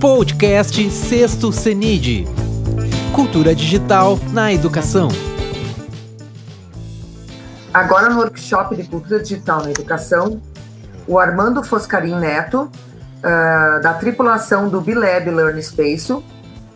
[0.00, 2.24] Podcast Sexto CENID.
[3.14, 5.08] Cultura digital na educação.
[7.74, 10.40] Agora no workshop de Cultura Digital na Educação,
[11.06, 16.16] o Armando Foscarim Neto, uh, da tripulação do Bilab Learn Space,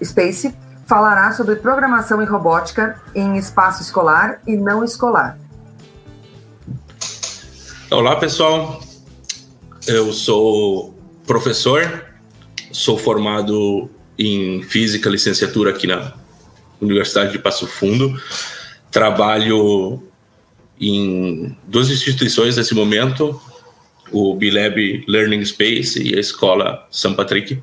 [0.04, 0.54] Space,
[0.84, 5.38] falará sobre programação e robótica em espaço escolar e não escolar.
[7.90, 8.82] Olá, pessoal.
[9.86, 10.94] Eu sou
[11.26, 12.13] professor
[12.74, 13.88] sou formado
[14.18, 16.12] em física, licenciatura aqui na
[16.80, 18.20] Universidade de Passo Fundo.
[18.90, 20.02] Trabalho
[20.80, 23.40] em duas instituições nesse momento,
[24.10, 27.62] o Bilab Learning Space e a Escola São Patrick.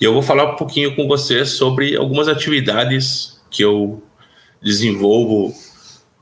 [0.00, 4.02] E eu vou falar um pouquinho com vocês sobre algumas atividades que eu
[4.62, 5.54] desenvolvo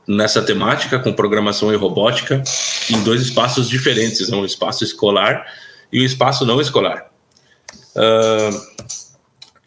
[0.05, 2.43] nessa temática com programação e robótica
[2.89, 4.35] em dois espaços diferentes, né?
[4.35, 5.45] um espaço escolar
[5.91, 7.08] e um espaço não escolar.
[7.95, 8.89] Uh,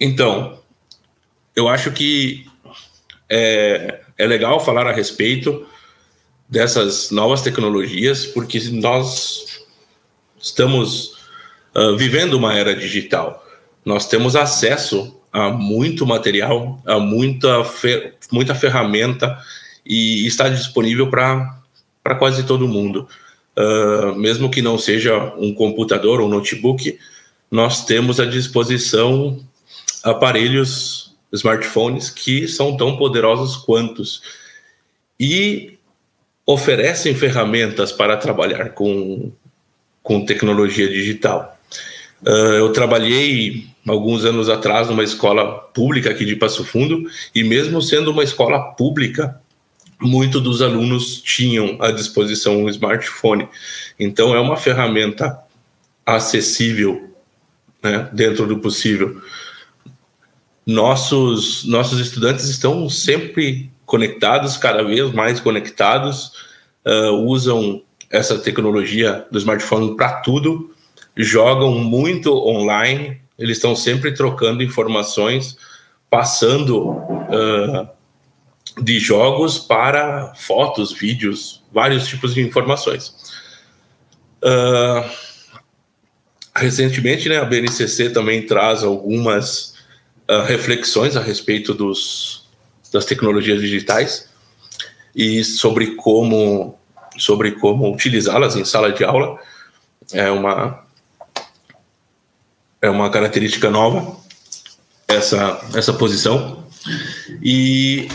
[0.00, 0.58] então,
[1.54, 2.46] eu acho que
[3.28, 5.66] é, é legal falar a respeito
[6.48, 9.64] dessas novas tecnologias, porque nós
[10.38, 11.14] estamos
[11.74, 13.42] uh, vivendo uma era digital.
[13.84, 19.38] Nós temos acesso a muito material, a muita, fer muita ferramenta
[19.84, 23.08] e está disponível para quase todo mundo.
[23.56, 26.98] Uh, mesmo que não seja um computador ou um notebook,
[27.52, 29.38] nós temos à disposição
[30.02, 34.22] aparelhos, smartphones que são tão poderosos quantos
[35.20, 35.78] e
[36.46, 39.30] oferecem ferramentas para trabalhar com,
[40.02, 41.58] com tecnologia digital.
[42.22, 47.82] Uh, eu trabalhei alguns anos atrás numa escola pública aqui de Passo Fundo e mesmo
[47.82, 49.38] sendo uma escola pública,
[50.00, 53.46] muitos dos alunos tinham à disposição um smartphone.
[54.00, 55.38] Então é uma ferramenta
[56.06, 57.11] acessível
[57.82, 59.20] né, dentro do possível.
[60.64, 66.32] Nossos, nossos estudantes estão sempre conectados, cada vez mais conectados,
[66.86, 70.74] uh, usam essa tecnologia do smartphone para tudo,
[71.16, 75.56] jogam muito online, eles estão sempre trocando informações,
[76.08, 77.88] passando uh,
[78.80, 83.32] de jogos para fotos, vídeos, vários tipos de informações.
[84.42, 85.31] Uh,
[86.62, 89.74] Recentemente, né, a BNCC também traz algumas
[90.30, 92.48] uh, reflexões a respeito dos,
[92.92, 94.28] das tecnologias digitais
[95.14, 96.78] e sobre como,
[97.18, 99.40] sobre como utilizá-las em sala de aula.
[100.12, 100.84] É uma,
[102.80, 104.16] é uma característica nova
[105.08, 106.64] essa, essa posição.
[107.42, 108.06] E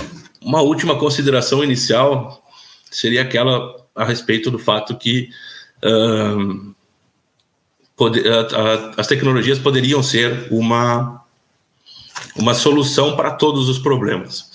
[0.42, 2.42] uma última consideração inicial
[2.90, 5.30] seria aquela a respeito do fato que
[8.06, 11.24] uh, as tecnologias poderiam ser uma,
[12.36, 14.52] uma solução para todos os problemas.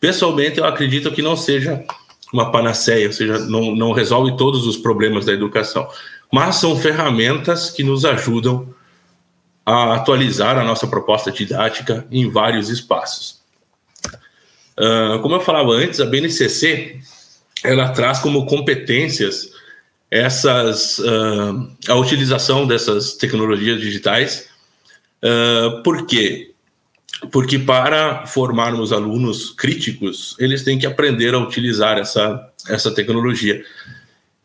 [0.00, 1.84] Pessoalmente, eu acredito que não seja
[2.32, 5.88] uma panaceia, ou seja, não, não resolve todos os problemas da educação,
[6.32, 8.74] mas são ferramentas que nos ajudam
[9.64, 13.38] a atualizar a nossa proposta didática em vários espaços.
[14.78, 17.00] Uh, como eu falava antes, a BNCC
[17.64, 19.50] ela traz como competências
[20.10, 24.48] essas uh, a utilização dessas tecnologias digitais.
[25.22, 26.52] Uh, por quê?
[27.32, 33.62] Porque para formarmos alunos críticos, eles têm que aprender a utilizar essa, essa tecnologia.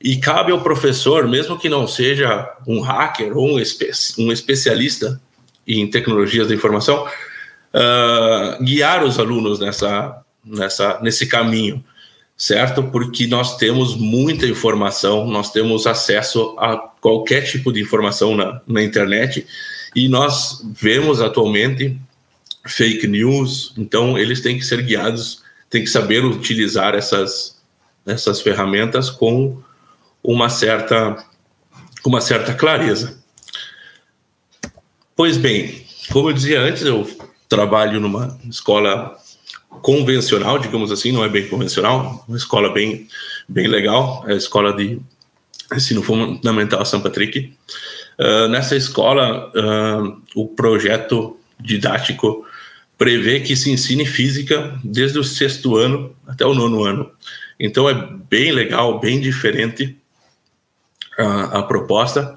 [0.02, 5.22] E cabe ao professor, mesmo que não seja um hacker ou um, espe um especialista
[5.66, 11.84] em tecnologias da informação, uh, guiar os alunos nessa, nessa, nesse caminho
[12.44, 12.84] certo?
[12.84, 18.84] Porque nós temos muita informação, nós temos acesso a qualquer tipo de informação na, na
[18.84, 19.48] internet
[19.96, 21.98] e nós vemos atualmente
[22.66, 27.62] fake news, então eles têm que ser guiados, têm que saber utilizar essas,
[28.06, 29.58] essas ferramentas com
[30.22, 31.26] uma certa,
[32.06, 33.24] uma certa clareza.
[35.16, 37.10] Pois bem, como eu dizia antes, eu
[37.48, 39.18] trabalho numa escola
[39.82, 43.08] convencional, digamos assim, não é bem convencional, uma escola bem,
[43.48, 45.00] bem legal, é a escola de
[45.74, 47.54] ensino fundamental São Patrick.
[48.20, 52.46] Uh, nessa escola, uh, o projeto didático
[52.98, 57.12] prevê que se ensine física desde o sexto ano até o nono ano.
[57.60, 59.98] Então é bem legal, bem diferente
[61.18, 62.36] a, a proposta.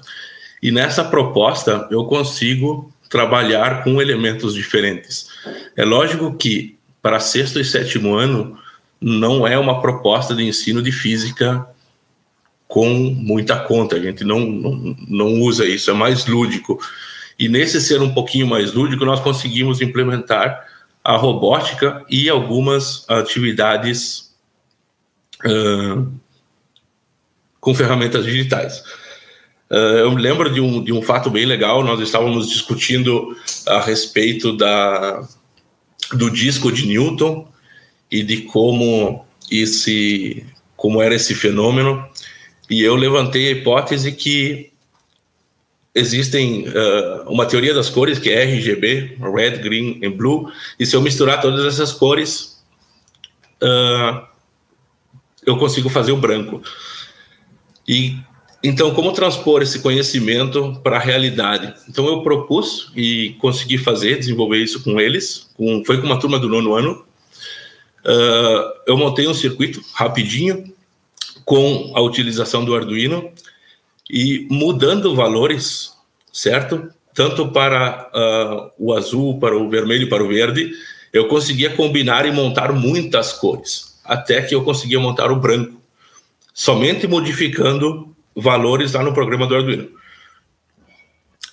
[0.61, 5.29] E nessa proposta eu consigo trabalhar com elementos diferentes.
[5.75, 6.76] É lógico que
[7.07, 8.59] para sexto e sétimo ano
[8.99, 11.65] não é uma proposta de ensino de física
[12.67, 16.77] com muita conta, a gente não, não, não usa isso, é mais lúdico.
[17.39, 20.67] E nesse ser um pouquinho mais lúdico, nós conseguimos implementar
[21.01, 24.35] a robótica e algumas atividades
[25.45, 26.11] uh,
[27.61, 28.83] com ferramentas digitais.
[29.71, 33.33] Uh, eu me lembro de um, de um fato bem legal, nós estávamos discutindo
[33.65, 35.25] a respeito da,
[36.13, 37.47] do disco de Newton
[38.09, 40.45] e de como esse
[40.75, 42.07] como era esse fenômeno
[42.69, 44.71] e eu levantei a hipótese que
[45.97, 50.95] existem uh, uma teoria das cores que é RGB, red, green e blue, e se
[50.95, 52.63] eu misturar todas essas cores,
[53.63, 54.21] uh,
[55.45, 56.61] eu consigo fazer o branco.
[57.87, 58.17] E
[58.63, 61.73] então, como transpor esse conhecimento para a realidade?
[61.87, 65.49] Então, eu propus e consegui fazer, desenvolver isso com eles.
[65.55, 67.05] Com, foi com uma turma do nono ano.
[68.03, 70.73] Uh, eu montei um circuito rapidinho
[71.45, 73.31] com a utilização do Arduino
[74.09, 75.93] e mudando valores,
[76.33, 76.89] certo?
[77.13, 80.71] Tanto para uh, o azul, para o vermelho, para o verde,
[81.13, 85.81] eu conseguia combinar e montar muitas cores, até que eu conseguia montar o branco,
[86.53, 89.89] somente modificando valores lá no programa do Arduino.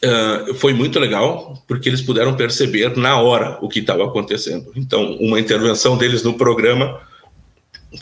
[0.04, 4.70] Uh, foi muito legal, porque eles puderam perceber na hora o que estava acontecendo.
[4.76, 7.00] Então, uma intervenção deles no programa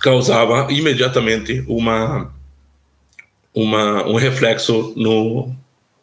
[0.00, 2.34] causava imediatamente uma,
[3.54, 5.54] uma, um reflexo no,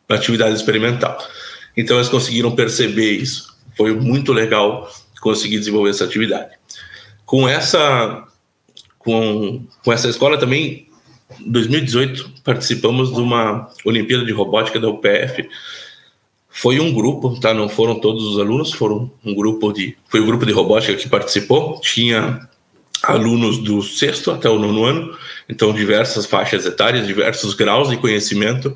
[0.08, 1.18] na atividade experimental.
[1.76, 3.58] Então, eles conseguiram perceber isso.
[3.76, 4.90] Foi muito legal
[5.20, 6.52] conseguir desenvolver essa atividade.
[7.26, 8.26] Com essa,
[8.98, 10.89] com, com essa escola também,
[11.40, 15.48] em 2018, participamos de uma Olimpíada de Robótica da UPF.
[16.50, 17.54] Foi um grupo, tá?
[17.54, 20.96] Não foram todos os alunos, foram um grupo de, foi o um grupo de robótica
[20.96, 21.80] que participou.
[21.80, 22.50] Tinha
[23.04, 25.18] alunos do sexto até o nono ano,
[25.48, 28.76] então diversas faixas etárias, diversos graus de conhecimento,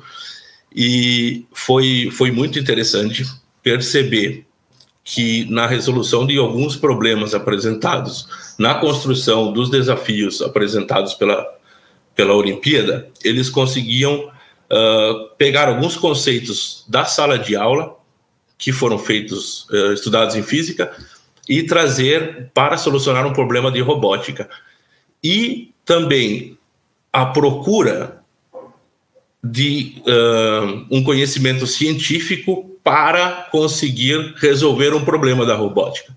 [0.74, 3.24] e foi, foi muito interessante
[3.62, 4.46] perceber
[5.04, 8.26] que na resolução de alguns problemas apresentados,
[8.58, 11.46] na construção dos desafios apresentados pela,
[12.14, 14.30] pela Olimpíada, eles conseguiam
[14.70, 17.96] uh, pegar alguns conceitos da sala de aula,
[18.56, 20.92] que foram feitos, uh, estudados em física,
[21.48, 24.48] e trazer para solucionar um problema de robótica.
[25.22, 26.58] E também
[27.12, 28.22] a procura
[29.42, 36.16] de uh, um conhecimento científico para conseguir resolver um problema da robótica.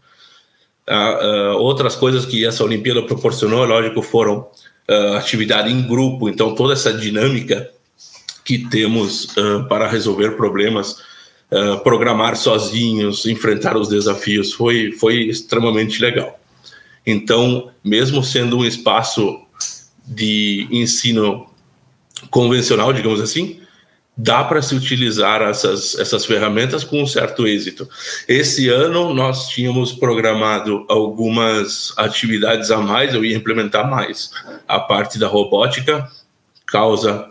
[0.90, 4.48] Uh, outras coisas que essa Olimpíada proporcionou, lógico, foram
[5.18, 7.70] atividade em grupo, então toda essa dinâmica
[8.46, 9.36] que temos
[9.68, 10.98] para resolver problemas
[11.52, 16.40] uh, programar sozinhos, enfrentar os desafios, foi, foi extremamente legal.
[17.06, 19.42] Então, mesmo sendo um espaço
[20.06, 21.48] de ensino
[22.30, 23.62] convencional, digamos assim,
[24.18, 27.88] dá para se utilizar essas, essas ferramentas com um certo êxito.
[28.28, 34.32] Esse ano nós tínhamos programado algumas atividades a mais, eu ia implementar mais.
[34.68, 36.10] A parte da robótica
[36.66, 37.30] causa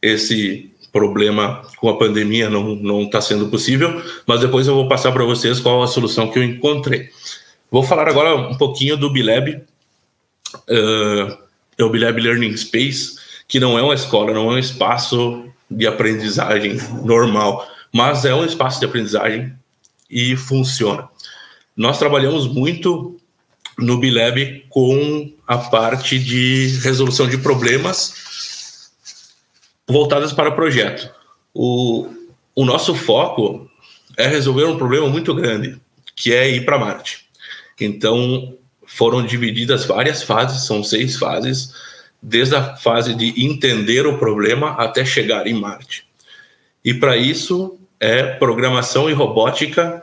[0.00, 5.24] esse problema com a pandemia não está sendo possível, mas depois eu vou passar para
[5.24, 7.08] vocês qual a solução que eu encontrei.
[7.70, 9.62] Vou falar agora um pouquinho do Bilab,
[10.54, 11.38] uh,
[11.78, 13.16] é o Bilab Learning Space,
[13.48, 18.44] que não é uma escola, não é um espaço de aprendizagem normal, mas é um
[18.44, 19.52] espaço de aprendizagem
[20.10, 21.08] e funciona.
[21.76, 23.16] Nós trabalhamos muito
[23.78, 28.90] no Bilab com a parte de resolução de problemas
[29.88, 31.10] voltadas para projeto.
[31.54, 32.08] O,
[32.54, 33.68] o nosso foco
[34.16, 35.78] é resolver um problema muito grande,
[36.14, 37.26] que é ir para Marte.
[37.80, 38.56] Então,
[38.86, 41.72] foram divididas várias fases, são seis fases,
[42.22, 46.06] desde a fase de entender o problema até chegar em Marte.
[46.84, 50.02] E para isso é programação e robótica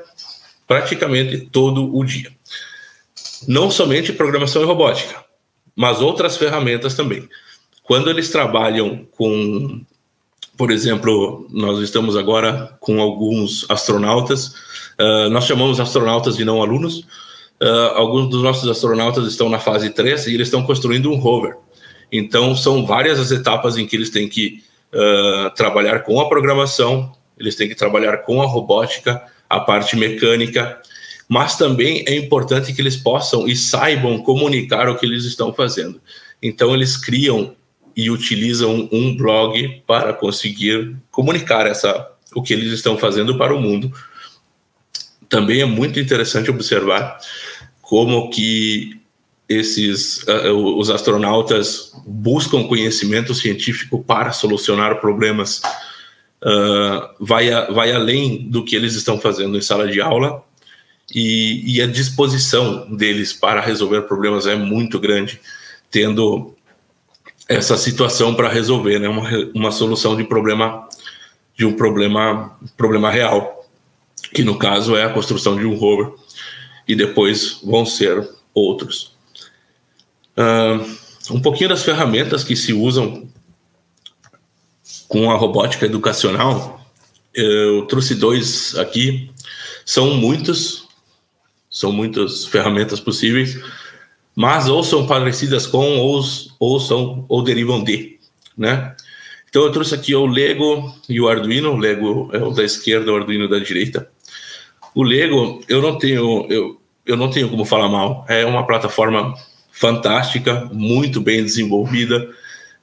[0.68, 2.32] praticamente todo o dia.
[3.48, 5.24] Não somente programação e robótica,
[5.76, 7.28] mas outras ferramentas também.
[7.84, 9.82] Quando eles trabalham com,
[10.56, 14.48] por exemplo, nós estamos agora com alguns astronautas,
[15.00, 17.00] uh, nós chamamos astronautas de não alunos,
[17.62, 21.56] uh, alguns dos nossos astronautas estão na fase 3 e eles estão construindo um rover.
[22.12, 24.64] Então, são várias as etapas em que eles têm que
[24.94, 30.82] uh, trabalhar com a programação, eles têm que trabalhar com a robótica, a parte mecânica,
[31.28, 36.02] mas também é importante que eles possam e saibam comunicar o que eles estão fazendo.
[36.42, 37.56] Então, eles criam
[37.96, 43.62] e utilizam um blog para conseguir comunicar essa, o que eles estão fazendo para o
[43.62, 43.92] mundo.
[45.28, 47.20] Também é muito interessante observar
[47.82, 48.99] como que
[49.50, 55.60] esses uh, os astronautas buscam conhecimento científico para solucionar problemas
[56.44, 60.44] uh, vai, a, vai além do que eles estão fazendo em sala de aula
[61.14, 65.42] e, e a disposição deles para resolver problemas é muito grande,
[65.90, 66.54] tendo
[67.48, 69.10] essa situação para resolver, né?
[69.10, 70.88] uma, uma solução de problema
[71.58, 73.68] de um problema problema real,
[74.34, 76.14] que no caso é a construção de um rover
[76.88, 79.19] e depois vão ser outros.
[80.40, 83.28] Uh, um pouquinho das ferramentas que se usam
[85.10, 86.80] com a robótica educacional,
[87.34, 89.30] eu trouxe dois aqui.
[89.86, 90.88] São muitos,
[91.70, 93.60] são muitas ferramentas possíveis,
[94.34, 96.24] mas ou são parecidas com ou,
[96.58, 98.18] ou são ou derivam de,
[98.58, 98.96] né?
[99.50, 101.72] Então eu trouxe aqui o Lego e o Arduino.
[101.72, 104.10] O Lego é o da esquerda, o Arduino da direita.
[104.94, 108.26] O Lego eu não tenho eu, eu não tenho como falar mal.
[108.30, 109.34] É uma plataforma
[109.80, 112.30] fantástica, muito bem desenvolvida.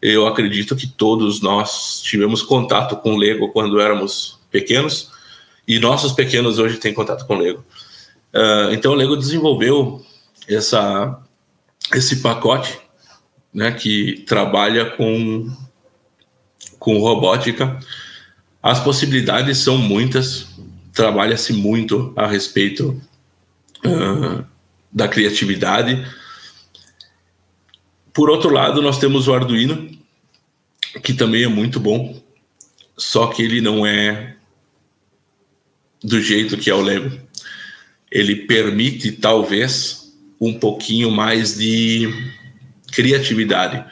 [0.00, 5.10] Eu acredito que todos nós tivemos contato com Lego quando éramos pequenos
[5.68, 7.62] e nossos pequenos hoje têm contato com Lego.
[8.32, 10.02] Uh, então o Lego desenvolveu
[10.48, 11.20] essa,
[11.94, 12.78] esse pacote
[13.52, 15.54] né, que trabalha com,
[16.78, 17.78] com robótica.
[18.62, 20.46] As possibilidades são muitas,
[20.94, 22.98] trabalha-se muito a respeito
[23.84, 24.42] uh,
[24.90, 26.02] da criatividade.
[28.16, 29.90] Por outro lado, nós temos o Arduino,
[31.02, 32.18] que também é muito bom,
[32.96, 34.37] só que ele não é
[36.02, 37.14] do jeito que é o Lego.
[38.11, 42.11] Ele permite, talvez, um pouquinho mais de
[42.90, 43.85] criatividade.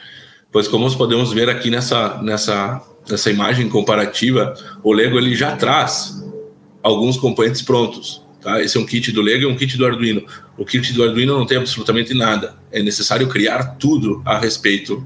[0.51, 5.55] Pois como nós podemos ver aqui nessa, nessa, nessa imagem comparativa, o Lego ele já
[5.55, 6.25] traz
[6.81, 8.24] alguns componentes prontos.
[8.45, 8.61] Tá?
[8.61, 10.23] Esse é um kit do Lego e um kit do Arduino.
[10.55, 12.55] O kit do Arduino não tem absolutamente nada.
[12.71, 15.03] É necessário criar tudo a respeito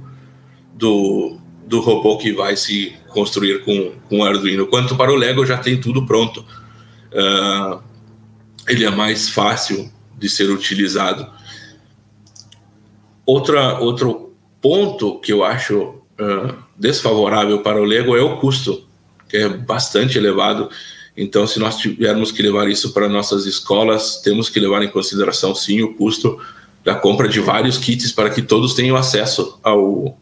[0.73, 4.67] do, do robô que vai se construir com, com o Arduino.
[4.67, 6.45] Quanto para o Lego, já tem tudo pronto.
[7.13, 7.81] Uh,
[8.67, 11.25] ele é mais fácil de ser utilizado.
[13.25, 18.85] Outra, outro ponto que eu acho uh, desfavorável para o Lego é o custo,
[19.29, 20.69] que é bastante elevado.
[21.21, 25.53] Então, se nós tivermos que levar isso para nossas escolas, temos que levar em consideração,
[25.53, 26.39] sim, o custo
[26.83, 30.17] da compra de vários kits para que todos tenham acesso ao,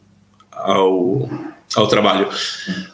[0.52, 1.30] ao,
[1.76, 2.28] ao trabalho.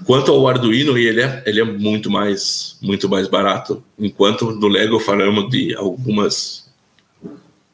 [0.05, 3.81] Quanto ao Arduino, ele é, ele é muito mais muito mais barato.
[3.97, 6.69] Enquanto no Lego falamos de algumas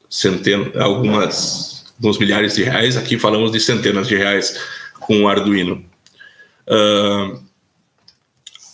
[0.07, 4.57] centenas, algumas uns milhares de reais, aqui falamos de centenas de reais
[4.99, 5.83] com o Arduino.
[6.67, 7.48] Uh,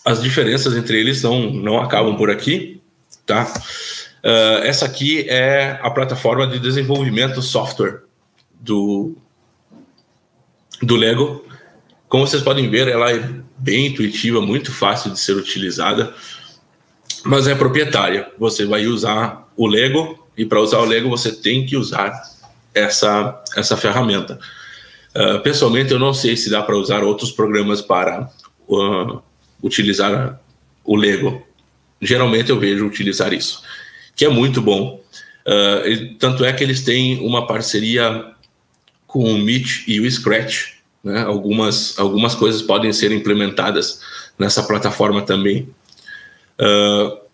[0.06, 2.80] as diferenças entre eles não, não acabam por aqui,
[3.26, 3.52] tá?
[4.24, 8.04] Uh, essa aqui é a plataforma de desenvolvimento software
[8.60, 9.18] do,
[10.82, 11.44] do Lego.
[12.08, 16.14] Como vocês podem ver, ela é bem intuitiva, muito fácil de ser utilizada,
[17.24, 18.32] mas é proprietária.
[18.38, 22.14] Você vai usar o Lego e para usar o Lego você tem que usar
[22.74, 24.40] essa, essa ferramenta.
[25.16, 28.30] Uh, pessoalmente, eu não sei se dá para usar outros programas para
[28.68, 29.22] uh,
[29.62, 30.40] utilizar
[30.84, 31.46] o Lego.
[32.02, 33.62] Geralmente eu vejo utilizar isso,
[34.16, 35.02] que é muito bom.
[35.48, 38.32] Uh, tanto é que eles têm uma parceria
[39.08, 40.76] com o Meet e o Scratch.
[41.04, 41.22] Né?
[41.22, 44.02] Algumas, algumas coisas podem ser implementadas
[44.38, 45.70] nessa plataforma também.
[46.60, 47.26] Uh,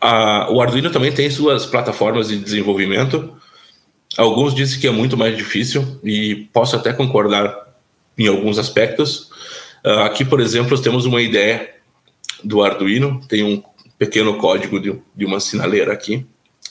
[0.00, 3.34] a, o Arduino também tem suas plataformas de desenvolvimento.
[4.16, 7.74] Alguns dizem que é muito mais difícil e posso até concordar
[8.16, 9.30] em alguns aspectos.
[9.84, 11.74] Uh, aqui, por exemplo, temos uma ideia
[12.42, 13.62] do Arduino, tem um
[13.98, 16.26] pequeno código de, de uma sinaleira aqui.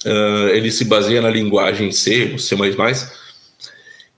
[0.06, 2.56] Uh, ele se baseia na linguagem C, C++,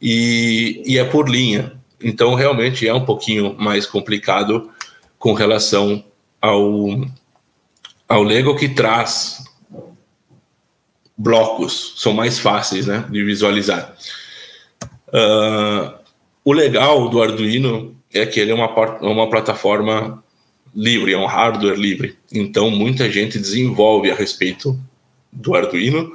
[0.01, 1.73] e, e é por linha.
[2.01, 4.69] Então, realmente é um pouquinho mais complicado
[5.17, 6.03] com relação
[6.41, 7.01] ao,
[8.07, 9.43] ao Lego que traz
[11.17, 13.95] blocos, são mais fáceis né, de visualizar.
[15.07, 15.93] Uh,
[16.43, 18.69] o legal do Arduino é que ele é uma,
[19.01, 20.23] uma plataforma
[20.73, 22.17] livre, é um hardware livre.
[22.31, 24.79] Então, muita gente desenvolve a respeito
[25.31, 26.11] do Arduino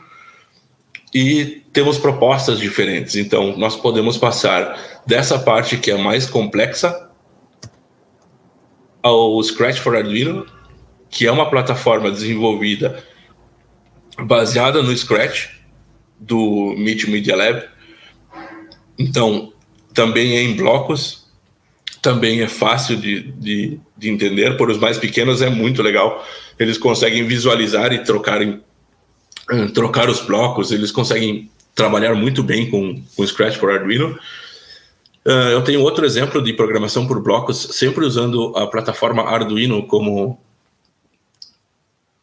[1.15, 3.17] e temos propostas diferentes.
[3.17, 7.09] Então, nós podemos passar dessa parte que é mais complexa
[9.03, 10.47] ao Scratch for Arduino,
[11.09, 13.03] que é uma plataforma desenvolvida
[14.19, 15.49] baseada no Scratch
[16.19, 17.65] do Meet Media Lab.
[18.99, 19.53] Então,
[19.95, 21.20] também é em blocos,
[22.03, 24.57] também é fácil de, de, de entender.
[24.57, 26.27] Por os mais pequenos é muito legal.
[26.59, 28.61] Eles conseguem visualizar e trocar, em,
[29.75, 34.19] trocar os blocos, eles conseguem trabalhar muito bem com, com Scratch for Arduino.
[35.25, 40.41] Uh, eu tenho outro exemplo de programação por blocos, sempre usando a plataforma Arduino como,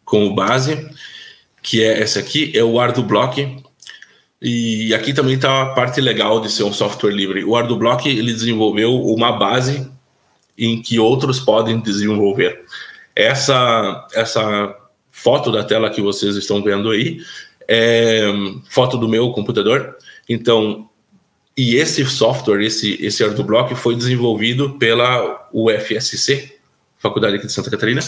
[0.04, 0.90] como base,
[1.62, 3.64] que é essa aqui, é o ArduBlock.
[4.42, 7.44] E aqui também está a parte legal de ser um software livre.
[7.44, 9.90] O ArduBlock ele desenvolveu uma base
[10.58, 12.64] em que outros podem desenvolver.
[13.16, 14.76] Essa, essa
[15.12, 17.20] foto da tela que vocês estão vendo aí
[17.68, 18.28] é
[18.70, 19.98] foto do meu computador.
[20.30, 20.88] Então,
[21.56, 26.56] e esse software, esse, esse ArduBlock, foi desenvolvido pela UFSC,
[27.00, 28.02] Faculdade aqui de Santa Catarina,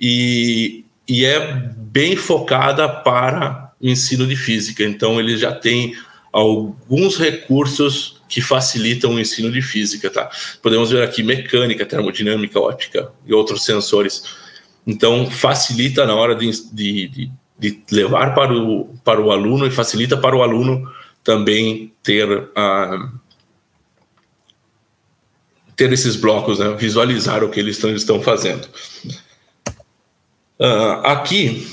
[0.00, 1.40] e, e é
[1.76, 4.84] bem focada para ensino de física.
[4.84, 5.94] Então, ele já tem
[6.32, 10.30] alguns recursos que facilitam o ensino de física, tá?
[10.62, 14.24] Podemos ver aqui mecânica, termodinâmica, óptica e outros sensores.
[14.86, 20.16] Então, facilita na hora de, de, de, levar para o, para o aluno e facilita
[20.16, 20.90] para o aluno
[21.24, 23.18] também ter uh,
[25.78, 26.74] ter esses blocos, né?
[26.74, 28.68] visualizar o que eles estão, estão fazendo.
[30.58, 31.68] Uh, aqui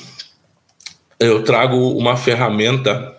[1.19, 3.15] eu trago uma ferramenta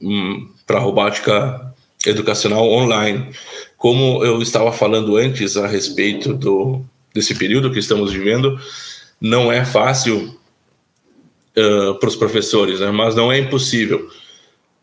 [0.00, 1.74] um, para robótica
[2.06, 3.30] educacional online.
[3.76, 6.82] Como eu estava falando antes a respeito do,
[7.14, 8.58] desse período que estamos vivendo,
[9.20, 10.38] não é fácil
[11.56, 12.90] uh, para os professores, né?
[12.90, 14.08] mas não é impossível.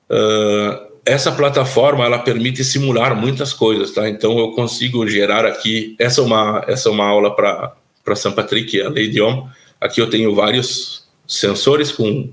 [0.10, 4.10] Uh, essa plataforma ela permite simular muitas coisas, tá?
[4.10, 5.96] Então eu consigo gerar aqui.
[6.00, 9.48] Essa é uma essa é uma aula para para São Patrick, a Lei Dion.
[9.80, 12.30] Aqui eu tenho vários sensores com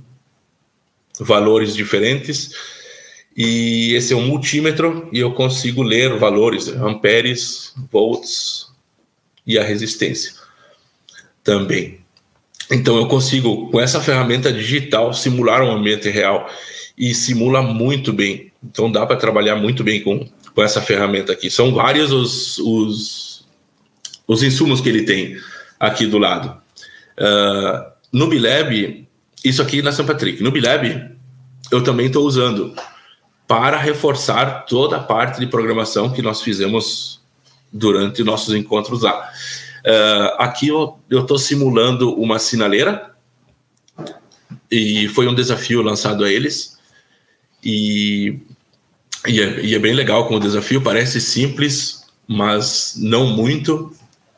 [1.21, 2.51] valores diferentes
[3.37, 8.67] e esse é um multímetro e eu consigo ler valores, amperes, volts
[9.47, 10.35] e a resistência
[11.43, 12.01] também.
[12.71, 16.49] Então eu consigo com essa ferramenta digital simular um ambiente real
[16.97, 18.53] e simula muito bem.
[18.63, 21.51] Então dá para trabalhar muito bem com, com essa ferramenta aqui.
[21.51, 23.47] São vários os, os,
[24.27, 25.37] os insumos que ele tem
[25.81, 26.57] aqui do lado.
[27.19, 29.07] Uh, no Bilab,
[29.45, 31.13] isso aqui na São Patrick, no Bilab
[31.71, 32.75] eu também estou usando
[33.47, 37.21] para reforçar toda a parte de programação que nós fizemos
[37.73, 39.31] durante nossos encontros lá.
[39.85, 43.15] Uh, aqui eu estou simulando uma sinaleira
[44.71, 46.79] e foi um desafio lançado a eles
[47.65, 48.39] e,
[49.27, 53.95] e, é, e é bem legal como desafio, parece simples, mas não muito,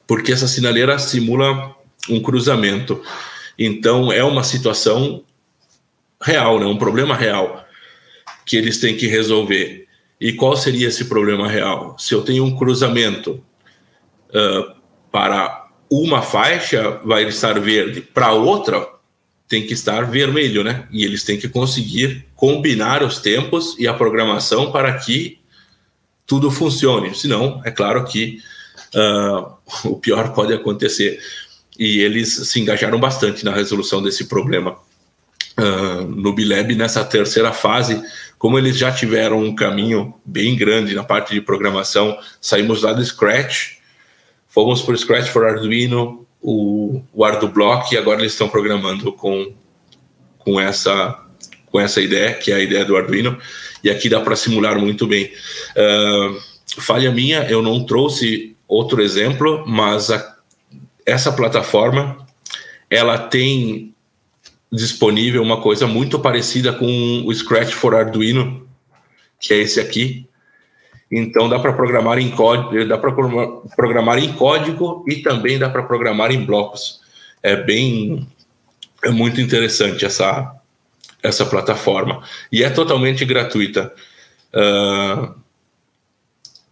[0.06, 1.74] porque essa sinaleira simula
[2.08, 3.02] um cruzamento.
[3.58, 5.24] Então é uma situação
[6.22, 6.66] real, né?
[6.66, 7.64] um problema real
[8.44, 9.86] que eles têm que resolver.
[10.20, 11.96] E qual seria esse problema real?
[11.98, 13.42] Se eu tenho um cruzamento
[14.30, 14.74] uh,
[15.10, 18.86] para uma faixa, vai estar verde, para outra,
[19.46, 20.88] tem que estar vermelho, né?
[20.90, 25.38] E eles têm que conseguir combinar os tempos e a programação para que
[26.26, 27.14] tudo funcione.
[27.14, 28.38] Senão, é claro que
[28.94, 29.54] uh,
[29.88, 31.20] o pior pode acontecer.
[31.78, 34.76] E eles se engajaram bastante na resolução desse problema.
[35.58, 38.02] Uh, no Bileb, nessa terceira fase,
[38.38, 43.04] como eles já tiveram um caminho bem grande na parte de programação, saímos lá do
[43.04, 43.78] Scratch,
[44.48, 49.52] fomos para o Scratch for Arduino, o, o ArduBlock e agora eles estão programando com,
[50.38, 51.18] com, essa,
[51.66, 53.38] com essa ideia, que é a ideia do Arduino,
[53.82, 55.32] e aqui dá para simular muito bem.
[55.76, 56.38] Uh,
[56.82, 60.33] falha minha, eu não trouxe outro exemplo, mas a,
[61.06, 62.26] essa plataforma
[62.90, 63.94] ela tem
[64.70, 68.68] disponível uma coisa muito parecida com o Scratch for Arduino,
[69.38, 70.26] que é esse aqui,
[71.10, 73.12] então dá para programar em código, dá para
[73.76, 77.00] programar em código e também dá para programar em blocos.
[77.42, 78.26] É bem,
[79.04, 80.60] é muito interessante essa
[81.24, 83.92] essa plataforma e é totalmente gratuita.
[84.52, 85.34] Uh,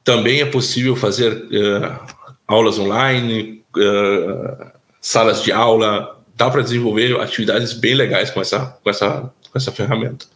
[0.04, 1.98] também é possível fazer uh,
[2.46, 4.66] aulas online, uh,
[5.00, 6.20] salas de aula.
[6.34, 10.26] Dá para desenvolver atividades bem legais com essa com essa com essa ferramenta.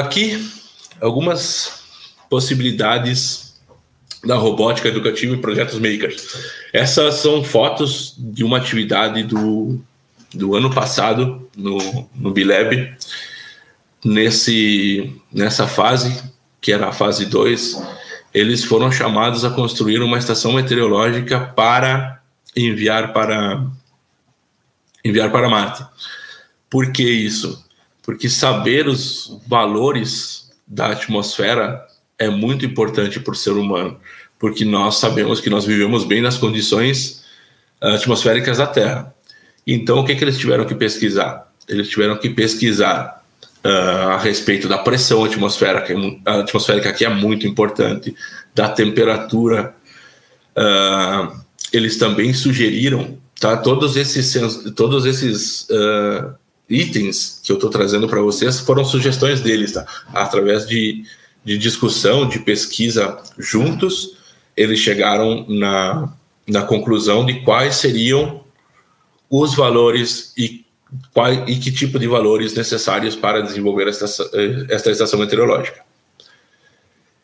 [0.00, 0.50] aqui
[1.00, 1.78] algumas
[2.28, 3.48] possibilidades
[4.24, 6.36] da robótica educativa e projetos makers.
[6.72, 9.80] Essas são fotos de uma atividade do,
[10.34, 12.94] do ano passado no, no Bilab,
[14.04, 16.22] nesse, nessa fase,
[16.60, 17.80] que era a fase 2,
[18.38, 22.22] eles foram chamados a construir uma estação meteorológica para
[22.56, 23.66] enviar para
[25.04, 25.84] enviar para Marte.
[26.68, 27.64] Por que isso?
[28.02, 31.86] Porque saber os valores da atmosfera
[32.18, 33.98] é muito importante para o ser humano,
[34.38, 37.24] porque nós sabemos que nós vivemos bem nas condições
[37.80, 39.14] ah, atmosféricas da Terra.
[39.66, 41.52] Então, o que, que eles tiveram que pesquisar?
[41.68, 43.17] Eles tiveram que pesquisar
[43.64, 45.94] uh, a respeito da pressão atmosférica,
[46.24, 48.14] a atmosférica que é muito importante,
[48.54, 49.74] da temperatura.
[50.56, 51.38] Uh,
[51.72, 53.56] eles também sugeriram, tá?
[53.56, 54.34] Todos esses,
[54.74, 56.34] todos esses uh,
[56.68, 59.86] itens que eu estou trazendo para vocês foram sugestões deles, tá?
[60.12, 61.04] Através de,
[61.44, 64.16] de discussão, de pesquisa juntos,
[64.56, 66.12] eles chegaram na,
[66.46, 68.42] na conclusão de quais seriam
[69.30, 70.64] os valores e
[71.12, 74.06] qual, e que tipo de valores necessários para desenvolver esta,
[74.70, 75.82] esta estação meteorológica.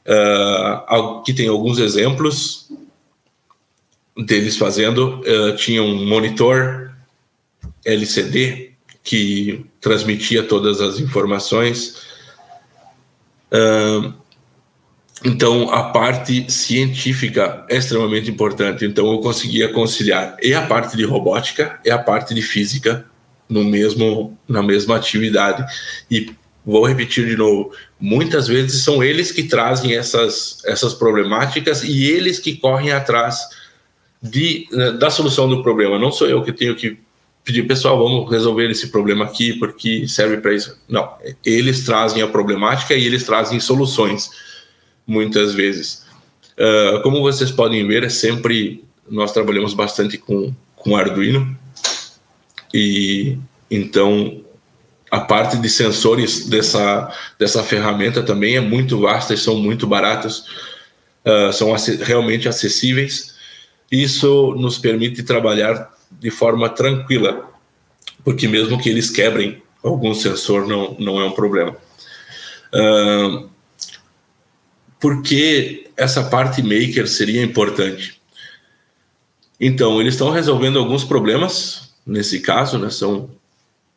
[0.06, 2.70] Uh, aqui tem alguns exemplos
[4.16, 5.20] deles fazendo.
[5.20, 6.94] Uh, tinha um monitor
[7.84, 8.72] LCD
[9.02, 12.02] que transmitia todas as informações.
[13.50, 14.12] Uh,
[15.24, 18.84] então, a parte científica é extremamente importante.
[18.84, 23.06] Então, eu conseguia conciliar e a parte de robótica e a parte de física
[23.48, 25.64] no mesmo na mesma atividade.
[26.10, 26.32] E
[26.64, 32.38] vou repetir de novo muitas vezes são eles que trazem essas essas problemáticas e eles
[32.38, 33.38] que correm atrás
[34.22, 35.98] de né, da solução do problema.
[35.98, 36.98] Não sou eu que tenho que
[37.42, 40.78] pedir pessoal vamos resolver esse problema aqui porque serve para isso.
[40.88, 44.30] Não eles trazem a problemática e eles trazem soluções
[45.06, 46.04] muitas vezes.
[46.58, 51.56] Uh, como vocês podem ver é sempre nós trabalhamos bastante com com Arduino
[52.74, 53.38] e
[53.70, 54.42] então
[55.08, 57.08] a parte de sensores dessa,
[57.38, 60.44] dessa ferramenta também é muito vasta e são muito baratos,
[61.24, 63.32] uh, são realmente acessíveis.
[63.92, 67.48] Isso nos permite trabalhar de forma tranquila,
[68.24, 71.76] porque mesmo que eles quebrem algum sensor, não, não é um problema.
[72.74, 73.48] Uh,
[74.98, 78.20] por que essa parte maker seria importante?
[79.60, 83.30] Então, eles estão resolvendo alguns problemas nesse caso, né, são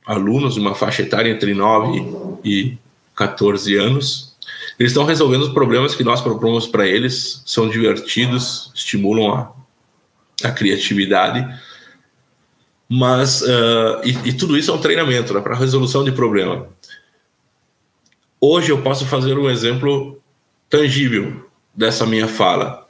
[0.05, 2.77] alunos de uma faixa etária entre 9 e
[3.15, 4.35] 14 anos.
[4.79, 9.51] Eles estão resolvendo os problemas que nós propomos para eles, são divertidos, estimulam a,
[10.47, 11.45] a criatividade,
[12.87, 16.69] mas uh, e, e, tudo isso é um treinamento né, para resolução de problema.
[18.39, 20.21] Hoje eu posso fazer um exemplo
[20.69, 22.87] tangível dessa minha fala.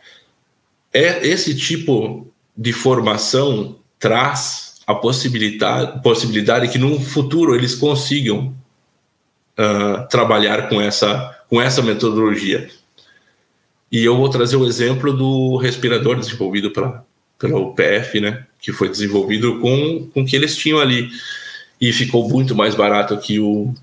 [0.93, 8.56] É esse tipo de formação traz a possibilidade, possibilidade que no futuro eles consigam
[9.60, 12.69] uh, trabalhar com essa, com essa metodologia.
[13.91, 17.06] E eu vou trazer o exemplo do respirador desenvolvido pela,
[17.38, 21.10] pela UPF, né, que foi desenvolvido com, com o que eles tinham ali.
[21.80, 23.73] E ficou muito mais barato que o,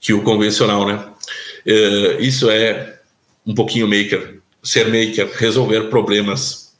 [0.00, 1.04] que o convencional, né?
[1.66, 2.98] Uh, isso é
[3.46, 6.74] um pouquinho maker, ser maker, resolver problemas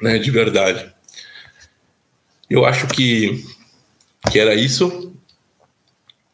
[0.00, 0.90] né, de verdade.
[2.48, 3.44] Eu acho que,
[4.30, 5.12] que era isso.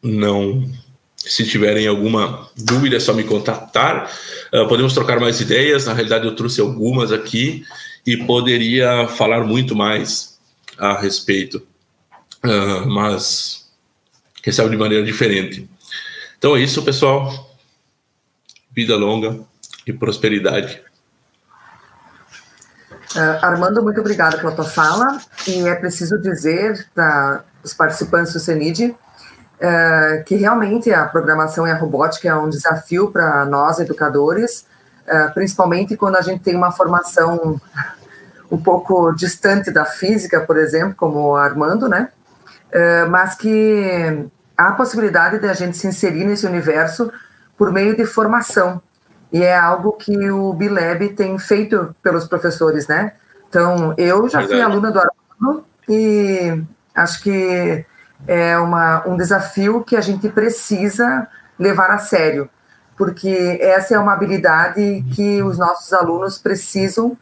[0.01, 0.69] Não.
[1.17, 4.11] Se tiverem alguma dúvida, é só me contatar.
[4.53, 5.85] Uh, podemos trocar mais ideias.
[5.85, 7.65] Na realidade, eu trouxe algumas aqui
[8.05, 10.39] e poderia falar muito mais
[10.77, 11.65] a respeito,
[12.43, 13.65] uh, mas
[14.51, 15.67] sabe de maneira diferente.
[16.37, 17.57] Então é isso, pessoal.
[18.71, 19.39] Vida longa
[19.87, 20.79] e prosperidade.
[23.15, 25.17] Uh, Armando, muito obrigada pela tua fala.
[25.47, 31.71] E é preciso dizer para os participantes do CENID uh, que realmente a programação e
[31.71, 34.65] a robótica é um desafio para nós, educadores,
[35.07, 37.59] uh, principalmente quando a gente tem uma formação
[38.51, 42.09] um pouco distante da física, por exemplo, como Armando, né?
[43.09, 47.09] mas que há a possibilidade de a gente se inserir nesse universo
[47.57, 48.81] por meio de formação.
[49.35, 53.11] E é algo que o Bileb tem feito pelos professores, né?
[53.49, 56.63] Então, eu já fui aluna do Armando e
[56.95, 57.85] acho que
[58.25, 61.27] é uma, um desafio que a gente precisa
[61.59, 62.49] levar a sério,
[62.95, 67.17] porque essa é uma habilidade que os nossos alunos precisam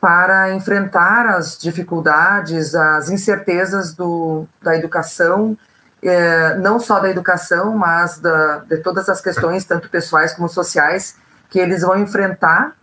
[0.00, 5.54] para enfrentar as dificuldades, as incertezas do, da educação,
[6.02, 11.27] é, não só da educação, mas da, de todas as questões, tanto pessoais como sociais,
[11.50, 12.74] que eles vão enfrentar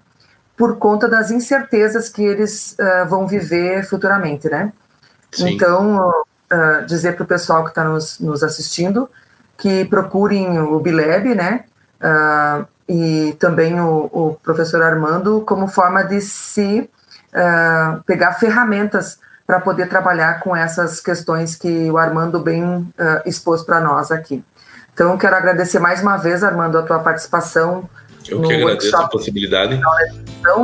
[0.57, 4.71] por conta das incertezas que eles uh, vão viver futuramente, né?
[5.31, 5.49] Sim.
[5.49, 9.09] Então, uh, dizer para o pessoal que está nos, nos, assistindo
[9.57, 11.65] que procurem o Bileb, né?
[12.01, 16.89] Uh, e também o, o, professor Armando como forma de se
[18.05, 22.87] pegar ferramentas para poder trabalhar com essas questões que o Armando bem
[23.25, 24.41] expôs para nós aqui.
[24.93, 27.89] Então, quero agradecer mais uma vez, Armando, a tua participação
[28.29, 29.79] eu que agradeço a possibilidade.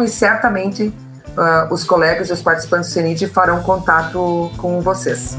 [0.04, 0.93] E certamente
[1.38, 5.38] uh, os colegas e os participantes do CENID farão contato com vocês.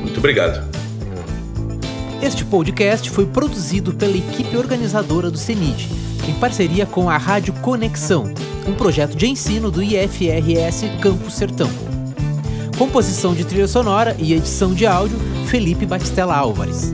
[0.00, 0.66] Muito obrigado.
[2.20, 5.88] Este podcast foi produzido pela equipe organizadora do CENID,
[6.28, 8.32] em parceria com a Rádio Conexão,
[8.66, 11.70] um projeto de ensino do IFRS Campo Sertão.
[12.76, 16.92] Composição de trilha sonora e edição de áudio, Felipe Batistella Álvares.